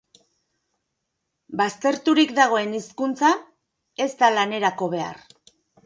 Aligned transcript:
Bazterturik 1.61 2.35
dagoen 2.41 2.75
hizkuntza 2.79 3.33
ez 4.07 4.13
da 4.25 4.35
lanerako 4.41 4.93
behar. 4.99 5.27